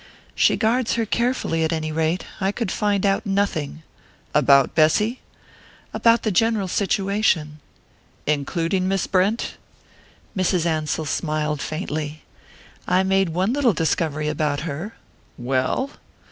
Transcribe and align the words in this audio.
"She 0.33 0.57
guards 0.57 0.93
her 0.93 1.05
carefully, 1.05 1.63
at 1.63 1.71
any 1.71 1.91
rate. 1.91 2.25
I 2.39 2.51
could 2.51 2.71
find 2.71 3.05
out 3.05 3.23
nothing." 3.23 3.83
"About 4.33 4.73
Bessy?" 4.73 5.19
"About 5.93 6.23
the 6.23 6.31
general 6.31 6.67
situation." 6.67 7.59
"Including 8.25 8.87
Miss 8.87 9.05
Brent?" 9.05 9.57
Mrs. 10.35 10.65
Ansell 10.65 11.05
smiled 11.05 11.61
faintly. 11.61 12.23
"I 12.87 13.03
made 13.03 13.29
one 13.29 13.53
little 13.53 13.73
discovery 13.73 14.27
about 14.27 14.61
her." 14.61 14.95
"Well?" 15.37 15.91